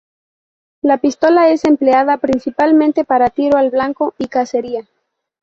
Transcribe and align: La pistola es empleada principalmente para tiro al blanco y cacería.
La 0.81 0.97
pistola 0.97 1.49
es 1.51 1.63
empleada 1.63 2.17
principalmente 2.17 3.05
para 3.05 3.29
tiro 3.29 3.59
al 3.59 3.69
blanco 3.69 4.15
y 4.17 4.29
cacería. 4.29 4.87